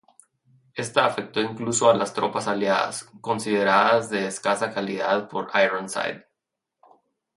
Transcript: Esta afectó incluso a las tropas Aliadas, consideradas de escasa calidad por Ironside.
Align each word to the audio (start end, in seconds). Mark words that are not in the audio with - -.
Esta 0.73 1.05
afectó 1.05 1.41
incluso 1.41 1.87
a 1.87 1.93
las 1.93 2.11
tropas 2.11 2.47
Aliadas, 2.47 3.03
consideradas 3.21 4.09
de 4.09 4.25
escasa 4.25 4.73
calidad 4.73 5.29
por 5.29 5.51
Ironside. 5.55 6.25